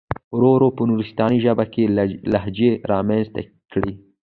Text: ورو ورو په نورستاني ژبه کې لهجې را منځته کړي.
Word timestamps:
ورو 0.35 0.49
ورو 0.53 0.69
په 0.77 0.81
نورستاني 0.89 1.37
ژبه 1.45 1.65
کې 1.73 1.83
لهجې 2.33 2.71
را 2.89 2.99
منځته 3.07 3.41
کړي. 3.71 3.93